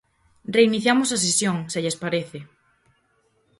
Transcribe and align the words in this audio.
Reiniciamos 0.57 1.09
a 1.15 1.17
sesión, 1.25 1.57
se 1.71 1.79
lles 1.83 1.99
parece. 2.03 2.39